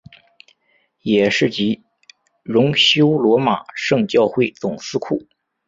[1.03, 1.83] 也是及
[2.41, 5.27] 荣休罗马圣教会总司库。